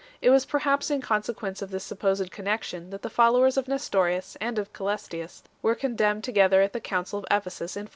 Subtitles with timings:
[0.19, 4.57] It was perhaps in consequence of this supposed connexion that the followers of Nestorius and
[4.57, 7.89] of Cselestius were con demned together at the Council of Ephesus 3 in 431.